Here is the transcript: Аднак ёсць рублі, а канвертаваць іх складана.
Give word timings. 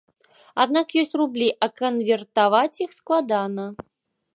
Аднак 0.65 0.95
ёсць 1.01 1.13
рублі, 1.21 1.49
а 1.67 1.69
канвертаваць 1.83 2.81
іх 2.87 2.91
складана. 3.01 3.73